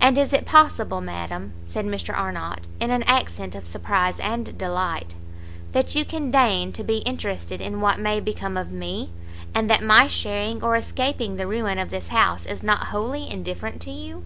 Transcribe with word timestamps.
"And 0.00 0.16
is 0.18 0.32
it 0.32 0.46
possible, 0.46 1.00
madam," 1.00 1.52
said 1.66 1.84
Mr 1.84 2.16
Arnott, 2.16 2.68
in 2.78 2.92
an 2.92 3.02
accent 3.08 3.56
of 3.56 3.64
surprize 3.66 4.20
and 4.20 4.56
delight, 4.56 5.16
"that 5.72 5.96
you 5.96 6.04
can 6.04 6.30
deign 6.30 6.70
to 6.74 6.84
be 6.84 6.98
interested 6.98 7.60
in 7.60 7.80
what 7.80 7.98
may 7.98 8.20
become 8.20 8.56
of 8.56 8.70
me! 8.70 9.10
and 9.52 9.68
that 9.68 9.82
my 9.82 10.06
sharing 10.06 10.62
or 10.62 10.76
escaping 10.76 11.38
the 11.38 11.48
ruin 11.48 11.80
of 11.80 11.90
this 11.90 12.06
house 12.06 12.46
is 12.46 12.62
not 12.62 12.84
wholly 12.94 13.28
indifferent 13.28 13.80
to 13.82 13.90
you?" 13.90 14.22